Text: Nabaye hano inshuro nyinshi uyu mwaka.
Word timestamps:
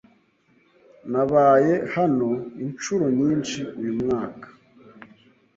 Nabaye 1.11 1.73
hano 1.95 2.29
inshuro 2.63 3.05
nyinshi 3.19 3.59
uyu 3.79 3.93
mwaka. 4.01 4.47